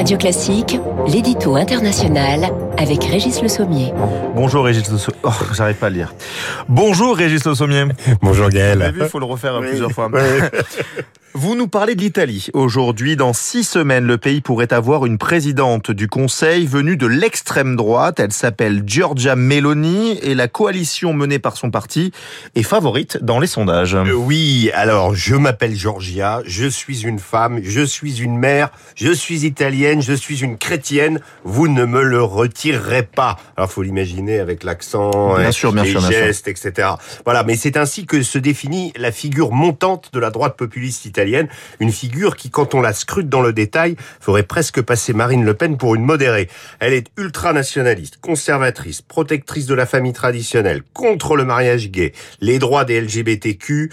Radio 0.00 0.16
Classique, 0.16 0.80
l'édito 1.08 1.56
international 1.56 2.50
avec 2.80 3.04
Régis 3.04 3.42
Le 3.42 3.48
Sommier. 3.48 3.92
Bonjour 4.34 4.64
Régis 4.64 4.90
Le 4.90 4.96
Sommier. 4.96 5.18
Oh, 5.22 5.30
j'arrive 5.52 5.76
pas 5.76 5.88
à 5.88 5.90
lire. 5.90 6.14
Bonjour 6.66 7.14
Régis 7.14 7.44
Le 7.44 7.54
Sommier. 7.54 7.84
Bonjour 8.22 8.48
Gaël. 8.48 8.78
Vous 8.78 8.84
avez 8.84 8.92
vu, 8.92 9.00
il 9.02 9.08
faut 9.08 9.18
le 9.18 9.26
refaire 9.26 9.60
plusieurs 9.60 9.92
fois. 9.92 10.10
Vous 11.32 11.54
nous 11.54 11.68
parlez 11.68 11.94
de 11.94 12.00
l'Italie. 12.00 12.48
Aujourd'hui, 12.54 13.14
dans 13.14 13.32
six 13.32 13.62
semaines, 13.62 14.04
le 14.04 14.18
pays 14.18 14.40
pourrait 14.40 14.72
avoir 14.72 15.06
une 15.06 15.16
présidente 15.16 15.92
du 15.92 16.08
Conseil 16.08 16.66
venue 16.66 16.96
de 16.96 17.06
l'extrême 17.06 17.76
droite. 17.76 18.18
Elle 18.18 18.32
s'appelle 18.32 18.82
Giorgia 18.84 19.36
Meloni 19.36 20.18
et 20.22 20.34
la 20.34 20.48
coalition 20.48 21.12
menée 21.12 21.38
par 21.38 21.56
son 21.56 21.70
parti 21.70 22.10
est 22.56 22.64
favorite 22.64 23.18
dans 23.22 23.38
les 23.38 23.46
sondages. 23.46 23.94
Euh, 23.94 24.12
oui, 24.12 24.72
alors 24.74 25.14
je 25.14 25.36
m'appelle 25.36 25.76
Giorgia, 25.76 26.42
je 26.46 26.66
suis 26.66 27.06
une 27.06 27.20
femme, 27.20 27.60
je 27.62 27.82
suis 27.82 28.20
une 28.22 28.36
mère, 28.36 28.70
je 28.96 29.12
suis 29.12 29.46
italienne, 29.46 30.02
je 30.02 30.14
suis 30.14 30.42
une 30.42 30.58
chrétienne. 30.58 31.20
Vous 31.44 31.68
ne 31.68 31.84
me 31.84 32.02
le 32.02 32.24
retirerez 32.70 33.02
pas. 33.02 33.36
Alors 33.56 33.70
faut 33.70 33.82
l'imaginer 33.82 34.40
avec 34.40 34.64
l'accent, 34.64 35.36
bien 35.36 35.52
sûr, 35.52 35.72
bien 35.72 35.84
les 35.84 35.90
sûr, 35.90 36.00
gestes, 36.00 36.48
etc. 36.48 36.88
Voilà, 37.24 37.44
mais 37.44 37.56
c'est 37.56 37.76
ainsi 37.76 38.06
que 38.06 38.22
se 38.22 38.38
définit 38.38 38.92
la 38.96 39.12
figure 39.12 39.52
montante 39.52 40.10
de 40.12 40.18
la 40.18 40.30
droite 40.30 40.56
populiste 40.56 41.04
italienne 41.04 41.48
une 41.78 41.92
figure 41.92 42.36
qui, 42.36 42.50
quand 42.50 42.74
on 42.74 42.80
la 42.80 42.92
scrute 42.92 43.28
dans 43.28 43.42
le 43.42 43.52
détail, 43.52 43.96
ferait 44.20 44.42
presque 44.42 44.80
passer 44.82 45.12
Marine 45.12 45.44
Le 45.44 45.54
Pen 45.54 45.76
pour 45.76 45.94
une 45.94 46.02
modérée. 46.02 46.48
Elle 46.78 46.92
est 46.92 47.08
ultranationaliste, 47.16 48.18
conservatrice, 48.20 49.02
protectrice 49.02 49.66
de 49.66 49.74
la 49.74 49.86
famille 49.86 50.12
traditionnelle, 50.12 50.82
contre 50.92 51.36
le 51.36 51.44
mariage 51.44 51.90
gay, 51.90 52.12
les 52.40 52.58
droits 52.58 52.84
des 52.84 53.00
LGBTQ, 53.00 53.90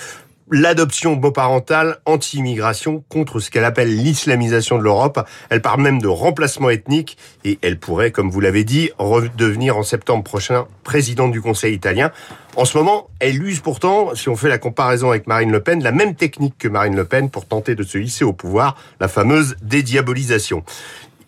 l'adoption 0.52 1.16
beau-parentale, 1.16 1.98
anti-immigration, 2.06 3.04
contre 3.10 3.40
ce 3.40 3.52
qu'elle 3.52 3.66
appelle 3.66 3.96
l'islamisation 3.96 4.78
de 4.78 4.84
l'Europe. 4.84 5.28
Elle 5.50 5.62
parle 5.62 5.82
même 5.82 6.02
de 6.02 6.08
remplacement 6.08 6.70
ethnique 6.70 7.18
et 7.44 7.60
elle 7.62 7.80
pourrait, 7.80 8.12
comme 8.12 8.30
vous 8.30 8.40
l'avez 8.40 8.64
dit, 8.64 8.92
redevenir 8.98 9.78
en 9.78 9.84
septembre 9.84 10.24
prochain 10.24 10.68
présidente 10.84 11.32
du 11.32 11.42
Conseil 11.42 11.74
italien. 11.74 12.12
En 12.56 12.66
ce 12.66 12.78
moment, 12.78 13.10
elle 13.20 13.44
use 13.44 13.60
pourtant, 13.60 14.16
si 14.16 14.30
on 14.30 14.36
fait 14.36 14.50
la 14.50 14.58
comparaison 14.58 15.12
avec 15.12 15.28
Marine 15.28 15.52
Le 15.52 15.62
Pen, 15.62 15.84
la 15.84 15.92
même 15.92 16.16
technique 16.16 16.56
que 16.58 16.68
Marine 16.68 16.96
Le 16.96 17.06
Pen 17.06 17.30
pour 17.30 17.46
tenter 17.46 17.76
de 17.76 17.84
se 17.84 17.98
hisser 17.98 18.26
au 18.26 18.34
pouvoir, 18.34 18.76
la 19.00 19.08
fameuse 19.08 19.58
dédiabolisation 19.62 20.64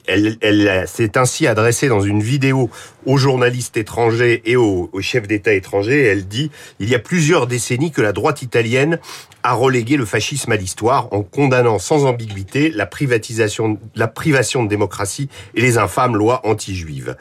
elle, 0.09 0.87
s'est 0.87 1.17
ainsi 1.17 1.47
adressée 1.47 1.87
dans 1.87 2.01
une 2.01 2.21
vidéo 2.21 2.69
aux 3.05 3.17
journalistes 3.17 3.77
étrangers 3.77 4.41
et 4.45 4.55
aux, 4.55 4.89
chefs 5.01 5.27
d'État 5.27 5.53
étrangers. 5.53 6.03
Elle 6.03 6.27
dit 6.27 6.51
il 6.79 6.89
y 6.89 6.95
a 6.95 6.99
plusieurs 6.99 7.47
décennies 7.47 7.91
que 7.91 8.01
la 8.01 8.11
droite 8.11 8.41
italienne 8.41 8.99
a 9.43 9.53
relégué 9.53 9.95
le 9.97 10.05
fascisme 10.05 10.51
à 10.51 10.55
l'histoire 10.55 11.07
en 11.13 11.21
condamnant 11.21 11.79
sans 11.79 12.05
ambiguïté 12.05 12.71
la 12.71 12.85
privatisation, 12.85 13.79
la 13.95 14.07
privation 14.07 14.63
de 14.63 14.69
démocratie 14.69 15.29
et 15.55 15.61
les 15.61 15.77
infâmes 15.77 16.15
lois 16.15 16.41
anti-juives. 16.45 17.15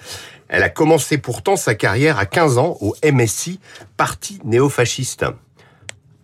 Elle 0.49 0.63
a 0.63 0.71
commencé 0.71 1.19
pourtant 1.19 1.57
sa 1.57 1.75
carrière 1.75 2.19
à 2.19 2.27
15 2.27 2.59
ans 2.59 2.79
au 2.81 2.97
MSI, 3.05 3.61
parti 3.97 4.41
néofasciste. 4.45 5.27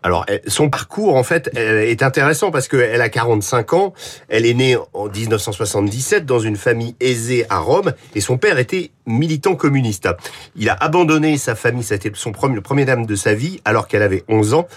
Alors, 0.04 0.26
son 0.46 0.68
parcours, 0.68 1.16
en 1.16 1.24
fait, 1.24 1.50
est 1.56 2.02
intéressant 2.02 2.50
parce 2.50 2.68
qu'elle 2.68 3.00
a 3.00 3.08
45 3.08 3.72
ans. 3.72 3.94
Elle 4.28 4.44
est 4.44 4.52
née 4.52 4.76
en 4.92 5.08
1977 5.08 6.26
dans 6.26 6.40
une 6.40 6.56
famille 6.56 6.94
aisée 7.00 7.46
à 7.48 7.58
Rome 7.58 7.94
et 8.14 8.20
son 8.20 8.36
père 8.36 8.58
était 8.58 8.90
militant 9.06 9.54
communiste. 9.54 10.06
Il 10.56 10.68
a 10.68 10.74
abandonné 10.74 11.38
sa 11.38 11.54
famille, 11.54 11.82
c'était 11.82 12.12
son 12.12 12.32
premier, 12.32 12.54
le 12.54 12.60
premier 12.60 12.84
dame 12.84 13.06
de 13.06 13.14
sa 13.14 13.32
vie, 13.32 13.60
alors 13.64 13.88
qu'elle 13.88 14.02
avait 14.02 14.24
11 14.28 14.52
ans. 14.52 14.68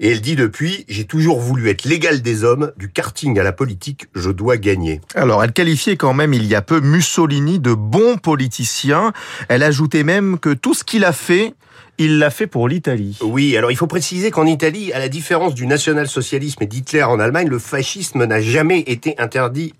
Et 0.00 0.10
elle 0.10 0.20
dit 0.20 0.36
depuis, 0.36 0.84
j'ai 0.86 1.04
toujours 1.04 1.40
voulu 1.40 1.70
être 1.70 1.84
l'égal 1.84 2.20
des 2.20 2.44
hommes, 2.44 2.70
du 2.76 2.90
karting 2.90 3.38
à 3.38 3.42
la 3.42 3.52
politique, 3.52 4.08
je 4.14 4.30
dois 4.30 4.58
gagner. 4.58 5.00
Alors, 5.14 5.42
elle 5.42 5.52
qualifiait 5.52 5.96
quand 5.96 6.12
même 6.12 6.34
il 6.34 6.44
y 6.44 6.54
a 6.54 6.60
peu 6.60 6.80
Mussolini 6.80 7.58
de 7.58 7.72
bon 7.72 8.18
politicien. 8.18 9.14
Elle 9.48 9.62
ajoutait 9.62 10.04
même 10.04 10.38
que 10.38 10.50
tout 10.50 10.74
ce 10.74 10.84
qu'il 10.84 11.06
a 11.06 11.12
fait, 11.12 11.54
il 11.98 12.18
l'a 12.18 12.30
fait 12.30 12.46
pour 12.46 12.68
l'Italie. 12.68 13.18
Oui, 13.22 13.56
alors 13.56 13.70
il 13.70 13.76
faut 13.76 13.86
préciser 13.86 14.30
qu'en 14.30 14.46
Italie, 14.46 14.92
à 14.92 14.98
la 14.98 15.08
différence 15.08 15.54
du 15.54 15.66
national-socialisme 15.66 16.62
et 16.62 16.66
d'Hitler 16.66 17.02
en 17.02 17.20
Allemagne, 17.20 17.48
le 17.48 17.58
fascisme 17.58 18.24
n'a 18.24 18.40
jamais 18.40 18.80
été 18.80 19.14
interdit 19.18 19.74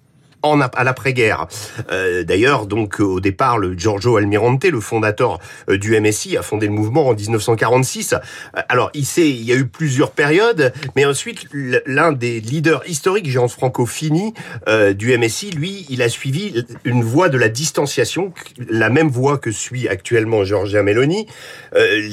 en, 0.45 0.61
à 0.61 0.85
l'après-guerre. 0.85 1.47
Euh, 1.91 2.23
D'ailleurs, 2.23 2.67
donc 2.67 3.01
au 3.01 3.21
départ, 3.21 3.59
le 3.59 3.75
Giorgio 3.77 4.17
Almirante, 4.17 4.65
le 4.65 4.81
fondateur 4.81 5.39
euh, 5.69 5.79
du 5.79 5.99
MSI, 5.99 6.37
a 6.37 6.43
fondé 6.43 6.67
le 6.67 6.73
mouvement 6.73 7.09
en 7.09 7.15
1946. 7.15 8.13
Euh, 8.15 8.61
alors, 8.69 8.91
il 8.95 9.05
sait, 9.05 9.29
il 9.29 9.43
y 9.43 9.53
a 9.53 9.57
eu 9.57 9.67
plusieurs 9.67 10.11
périodes, 10.11 10.73
mais 10.97 11.05
ensuite, 11.05 11.47
l'un 11.87 12.13
des 12.13 12.41
leaders 12.41 12.83
historiques, 12.89 13.29
Gianfranco 13.29 13.87
Fini, 13.87 14.35
euh, 14.69 14.93
du 14.93 15.17
MSI, 15.17 15.51
lui, 15.51 15.87
il 15.89 16.03
a 16.03 16.09
suivi 16.09 16.65
une 16.85 17.03
voie 17.03 17.29
de 17.29 17.39
la 17.39 17.49
distanciation, 17.49 18.33
la 18.69 18.91
même 18.91 19.09
voie 19.09 19.39
que 19.39 19.51
suit 19.51 19.89
actuellement 19.89 20.45
Giorgia 20.45 20.83
Meloni. 20.83 21.27
Euh, 21.77 22.09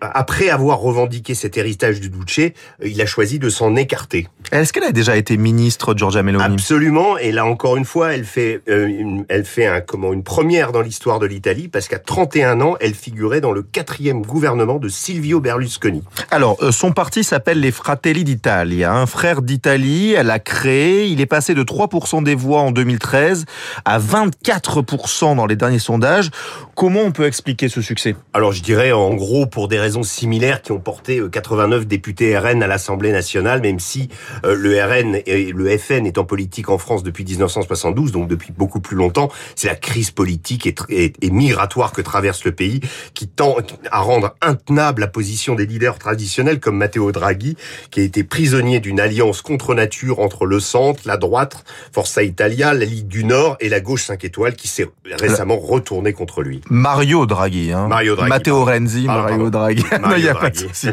après 0.00 0.48
avoir 0.48 0.78
revendiqué 0.78 1.34
cet 1.34 1.56
héritage 1.56 2.00
du 2.00 2.10
Duce, 2.10 2.52
il 2.82 3.00
a 3.00 3.06
choisi 3.06 3.38
de 3.38 3.48
s'en 3.48 3.76
écarter. 3.76 4.28
Est-ce 4.52 4.72
qu'elle 4.72 4.84
a 4.84 4.92
déjà 4.92 5.16
été 5.16 5.36
ministre, 5.36 5.94
Giorgia 5.96 6.22
Meloni? 6.22 6.44
Absolument, 6.44 7.18
et 7.18 7.32
là 7.32 7.44
encore 7.44 7.65
encore 7.66 7.78
une 7.78 7.84
fois, 7.84 8.14
elle 8.14 8.24
fait, 8.24 8.60
euh, 8.68 8.86
une, 8.86 9.24
elle 9.28 9.44
fait 9.44 9.66
un, 9.66 9.80
comment, 9.80 10.12
une 10.12 10.22
première 10.22 10.70
dans 10.70 10.82
l'histoire 10.82 11.18
de 11.18 11.26
l'Italie 11.26 11.66
parce 11.66 11.88
qu'à 11.88 11.98
31 11.98 12.60
ans, 12.60 12.76
elle 12.78 12.94
figurait 12.94 13.40
dans 13.40 13.50
le 13.50 13.62
quatrième 13.62 14.22
gouvernement 14.22 14.76
de 14.76 14.88
Silvio 14.88 15.40
Berlusconi. 15.40 16.04
Alors, 16.30 16.58
euh, 16.62 16.70
son 16.70 16.92
parti 16.92 17.24
s'appelle 17.24 17.58
les 17.58 17.72
Fratelli 17.72 18.22
d'Italia, 18.22 18.94
un 18.94 19.06
frère 19.06 19.42
d'Italie. 19.42 20.12
Elle 20.12 20.30
a 20.30 20.38
créé, 20.38 21.06
il 21.06 21.20
est 21.20 21.26
passé 21.26 21.54
de 21.54 21.64
3% 21.64 22.22
des 22.22 22.36
voix 22.36 22.60
en 22.60 22.70
2013 22.70 23.46
à 23.84 23.98
24% 23.98 25.34
dans 25.34 25.46
les 25.46 25.56
derniers 25.56 25.80
sondages. 25.80 26.30
Comment 26.76 27.00
on 27.00 27.10
peut 27.10 27.26
expliquer 27.26 27.68
ce 27.68 27.82
succès? 27.82 28.14
Alors, 28.32 28.52
je 28.52 28.62
dirais 28.62 28.92
en 28.92 29.12
gros 29.14 29.46
pour 29.46 29.66
des 29.66 29.80
raisons 29.80 30.04
similaires 30.04 30.62
qui 30.62 30.70
ont 30.70 30.78
porté 30.78 31.20
89 31.32 31.80
euh, 31.80 31.84
députés 31.84 32.38
RN 32.38 32.62
à 32.62 32.68
l'Assemblée 32.68 33.10
nationale, 33.10 33.60
même 33.60 33.80
si 33.80 34.08
le 34.44 34.80
RN 34.80 35.18
et 35.26 35.50
le 35.50 35.76
FN 35.76 36.06
est 36.06 36.18
en 36.18 36.24
politique 36.24 36.68
en 36.68 36.78
France 36.78 37.02
depuis 37.02 37.24
19 37.24 37.55
1972, 37.56 38.12
donc 38.12 38.28
depuis 38.28 38.52
beaucoup 38.56 38.80
plus 38.80 38.96
longtemps, 38.96 39.30
c'est 39.54 39.68
la 39.68 39.74
crise 39.74 40.10
politique 40.10 40.66
et, 40.66 41.12
migratoire 41.30 41.92
que 41.92 42.00
traverse 42.00 42.44
le 42.44 42.52
pays 42.52 42.80
qui 43.14 43.28
tend 43.28 43.56
à 43.90 44.00
rendre 44.00 44.34
intenable 44.40 45.00
la 45.00 45.06
position 45.06 45.54
des 45.54 45.66
leaders 45.66 45.98
traditionnels 45.98 46.60
comme 46.60 46.76
Matteo 46.76 47.12
Draghi, 47.12 47.56
qui 47.90 48.00
a 48.00 48.02
été 48.02 48.24
prisonnier 48.24 48.80
d'une 48.80 49.00
alliance 49.00 49.42
contre 49.42 49.74
nature 49.74 50.20
entre 50.20 50.46
le 50.46 50.60
centre, 50.60 51.02
la 51.04 51.16
droite, 51.16 51.64
Forza 51.92 52.22
Italia, 52.22 52.74
la 52.74 52.84
Ligue 52.84 53.08
du 53.08 53.24
Nord 53.24 53.56
et 53.60 53.68
la 53.68 53.80
gauche 53.80 54.04
5 54.04 54.24
étoiles 54.24 54.54
qui 54.54 54.68
s'est 54.68 54.88
récemment 55.20 55.58
retournée 55.58 56.12
contre 56.12 56.42
lui. 56.42 56.60
Mario 56.70 57.26
Draghi, 57.26 57.72
hein. 57.72 57.88
Mario 57.88 58.16
Draghi. 58.16 58.30
Matteo 58.30 58.64
Renzi, 58.64 59.04
Mario 59.06 59.50
Draghi. 59.50 59.84
il 60.16 60.24
y 60.24 60.28
a 60.28 60.34
pas 60.34 60.50
de 60.50 60.56
souci. 60.56 60.88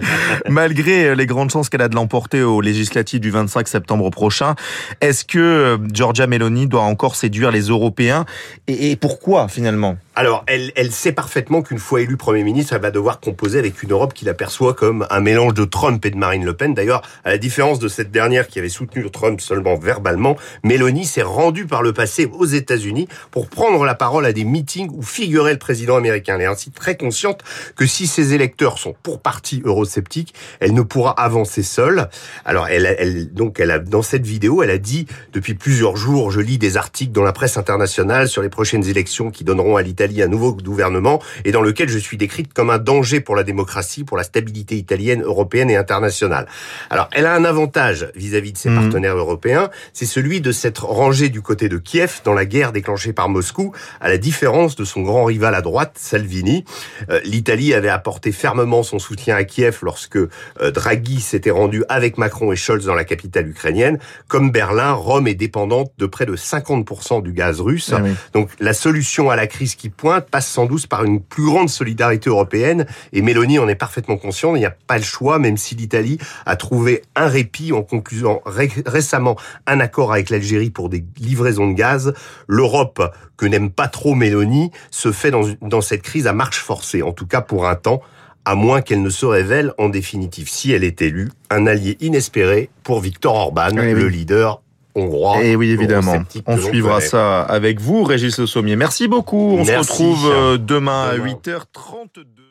Malgré 0.49 1.07
euh, 1.07 1.15
les 1.15 1.25
grandes 1.25 1.51
chances 1.51 1.69
qu'elle 1.69 1.81
a 1.81 1.89
de 1.89 1.95
l'emporter 1.95 2.41
aux 2.41 2.61
législatives 2.61 3.19
du 3.19 3.31
25 3.31 3.67
septembre 3.67 4.09
prochain, 4.09 4.55
est-ce 5.01 5.25
que 5.25 5.39
euh, 5.39 5.77
Giorgia 5.91 6.27
Doit 6.49 6.81
encore 6.81 7.15
séduire 7.15 7.51
les 7.51 7.63
Européens. 7.63 8.25
Et, 8.67 8.95
pourquoi 8.95 9.47
finalement? 9.47 9.97
Alors, 10.15 10.43
elle, 10.45 10.71
elle 10.75 10.91
sait 10.91 11.11
parfaitement 11.11 11.63
qu'une 11.63 11.79
fois 11.79 12.01
élue 12.01 12.17
Premier 12.17 12.43
ministre, 12.43 12.73
elle 12.73 12.81
va 12.81 12.91
devoir 12.91 13.19
composer 13.19 13.57
avec 13.57 13.81
une 13.81 13.93
Europe 13.93 14.13
qui 14.13 14.25
l'aperçoit 14.25 14.75
comme 14.75 15.07
un 15.09 15.19
mélange 15.21 15.55
de 15.55 15.65
Trump 15.65 16.05
et 16.05 16.11
de 16.11 16.17
Marine 16.17 16.45
Le 16.45 16.53
Pen. 16.53 16.75
D'ailleurs, 16.75 17.01
à 17.23 17.31
la 17.31 17.39
différence 17.39 17.79
de 17.79 17.87
cette 17.87 18.11
dernière 18.11 18.47
qui 18.47 18.59
avait 18.59 18.69
soutenu 18.69 19.09
Trump 19.09 19.41
seulement 19.41 19.75
verbalement, 19.75 20.37
Mélanie 20.63 21.05
s'est 21.05 21.23
rendue 21.23 21.65
par 21.65 21.81
le 21.81 21.93
passé 21.93 22.29
aux 22.31 22.45
États-Unis 22.45 23.07
pour 23.31 23.47
prendre 23.47 23.85
la 23.85 23.95
parole 23.95 24.27
à 24.27 24.33
des 24.33 24.43
meetings 24.43 24.91
où 24.93 25.01
figurait 25.01 25.53
le 25.53 25.59
président 25.59 25.95
américain. 25.95 26.35
Elle 26.35 26.43
est 26.43 26.45
ainsi 26.45 26.69
très 26.69 26.95
consciente 26.95 27.41
que 27.75 27.87
si 27.87 28.05
ses 28.05 28.35
électeurs 28.35 28.77
sont 28.77 28.95
pour 29.01 29.19
partie 29.19 29.63
eurosceptiques, 29.65 30.35
elle 30.59 30.75
ne 30.75 30.83
pourra 30.83 31.19
avancer 31.19 31.63
seule. 31.63 32.07
Alors, 32.45 32.67
elle, 32.67 32.85
elle 32.99 33.33
donc, 33.33 33.59
elle 33.59 33.71
a, 33.71 33.79
dans 33.79 34.03
cette 34.03 34.27
vidéo, 34.27 34.61
elle 34.61 34.69
a 34.69 34.77
dit 34.77 35.07
depuis 35.33 35.55
plusieurs 35.55 35.95
jours, 35.95 36.29
je 36.29 36.39
lis 36.39 36.59
des 36.59 36.77
articles 36.77 37.13
dans 37.13 37.23
la 37.23 37.33
presse 37.33 37.57
internationale 37.57 38.29
sur 38.29 38.43
les 38.43 38.49
prochaines 38.49 38.87
élections 38.87 39.31
qui 39.31 39.43
donneront 39.43 39.75
à 39.75 39.81
l'Italie 39.81 40.02
un 40.21 40.27
nouveau 40.27 40.53
gouvernement, 40.53 41.21
et 41.45 41.51
dans 41.51 41.61
lequel 41.61 41.89
je 41.89 41.97
suis 41.97 42.17
décrite 42.17 42.53
comme 42.53 42.69
un 42.69 42.77
danger 42.77 43.19
pour 43.19 43.35
la 43.35 43.43
démocratie, 43.43 44.03
pour 44.03 44.17
la 44.17 44.23
stabilité 44.23 44.75
italienne, 44.75 45.21
européenne 45.23 45.69
et 45.69 45.77
internationale. 45.77 46.47
Alors, 46.89 47.09
elle 47.13 47.25
a 47.25 47.33
un 47.33 47.45
avantage 47.45 48.07
vis-à-vis 48.15 48.53
de 48.53 48.57
ses 48.57 48.69
mhm. 48.69 48.81
partenaires 48.81 49.17
européens, 49.17 49.69
c'est 49.93 50.05
celui 50.05 50.41
de 50.41 50.51
s'être 50.51 50.85
rangée 50.85 51.29
du 51.29 51.41
côté 51.41 51.69
de 51.69 51.77
Kiev 51.77 52.21
dans 52.23 52.33
la 52.33 52.45
guerre 52.45 52.71
déclenchée 52.71 53.13
par 53.13 53.29
Moscou, 53.29 53.73
à 54.01 54.09
la 54.09 54.17
différence 54.17 54.75
de 54.75 54.83
son 54.83 55.01
grand 55.01 55.23
rival 55.23 55.55
à 55.55 55.61
droite, 55.61 55.93
Salvini. 55.95 56.65
Euh, 57.09 57.19
L'Italie 57.23 57.73
avait 57.73 57.89
apporté 57.89 58.31
fermement 58.31 58.83
son 58.83 58.99
soutien 58.99 59.35
à 59.35 59.43
Kiev 59.43 59.79
lorsque 59.81 60.17
euh, 60.17 60.29
Draghi 60.71 61.21
s'était 61.21 61.51
rendu 61.51 61.83
avec 61.89 62.17
Macron 62.17 62.51
et 62.51 62.55
Scholz 62.55 62.85
dans 62.85 62.95
la 62.95 63.05
capitale 63.05 63.47
ukrainienne. 63.47 63.99
Comme 64.27 64.51
Berlin, 64.51 64.93
Rome 64.93 65.27
est 65.27 65.35
dépendante 65.35 65.91
de 65.97 66.05
près 66.05 66.25
de 66.25 66.35
50% 66.35 67.21
du 67.21 67.33
gaz 67.33 67.61
russe. 67.61 67.93
Ah 67.93 68.01
Donc 68.33 68.49
la 68.59 68.73
solution 68.73 69.29
à 69.29 69.35
la 69.35 69.47
crise 69.47 69.75
qui 69.75 69.89
pointe 69.93 70.29
passe 70.29 70.47
sans 70.47 70.65
doute 70.65 70.87
par 70.87 71.03
une 71.03 71.21
plus 71.21 71.45
grande 71.45 71.69
solidarité 71.69 72.29
européenne. 72.29 72.85
Et 73.11 73.21
Mélanie 73.21 73.59
en 73.59 73.67
est 73.67 73.75
parfaitement 73.75 74.17
conscient. 74.17 74.55
Il 74.55 74.59
n'y 74.59 74.65
a 74.65 74.75
pas 74.87 74.97
le 74.97 75.03
choix, 75.03 75.39
même 75.39 75.57
si 75.57 75.75
l'Italie 75.75 76.17
a 76.45 76.55
trouvé 76.55 77.03
un 77.15 77.27
répit 77.27 77.71
en 77.73 77.83
concluant 77.83 78.41
récemment 78.45 79.37
un 79.67 79.79
accord 79.79 80.11
avec 80.11 80.29
l'Algérie 80.29 80.69
pour 80.69 80.89
des 80.89 81.03
livraisons 81.17 81.69
de 81.69 81.73
gaz. 81.73 82.13
L'Europe, 82.47 83.01
que 83.37 83.45
n'aime 83.45 83.69
pas 83.69 83.87
trop 83.87 84.15
Mélanie, 84.15 84.71
se 84.91 85.11
fait 85.11 85.31
dans, 85.31 85.43
dans 85.61 85.81
cette 85.81 86.01
crise 86.01 86.27
à 86.27 86.33
marche 86.33 86.59
forcée, 86.59 87.01
en 87.01 87.11
tout 87.11 87.27
cas 87.27 87.41
pour 87.41 87.67
un 87.67 87.75
temps 87.75 88.01
à 88.45 88.55
moins 88.55 88.81
qu'elle 88.81 89.01
ne 89.01 89.09
se 89.09 89.25
révèle 89.25 89.73
en 89.77 89.89
définitive, 89.89 90.49
si 90.49 90.71
elle 90.71 90.83
est 90.83 91.01
élue, 91.01 91.31
un 91.49 91.65
allié 91.65 91.97
inespéré 92.01 92.69
pour 92.83 92.99
Viktor 92.99 93.33
Orban, 93.35 93.69
eh 93.71 93.93
le 93.93 94.07
leader 94.07 94.61
hongrois. 94.95 95.43
Et 95.43 95.51
eh 95.51 95.55
oui, 95.55 95.71
évidemment. 95.71 96.23
On 96.45 96.57
suivra 96.57 97.01
ça 97.01 97.41
avec 97.41 97.79
vous, 97.79 98.03
Régis 98.03 98.37
Le 98.39 98.45
Sommier. 98.45 98.75
Merci 98.75 99.07
beaucoup. 99.07 99.57
On 99.57 99.65
se 99.65 99.71
retrouve 99.71 100.31
euh, 100.31 100.57
demain 100.57 101.09
à 101.09 101.17
8h32. 101.17 102.42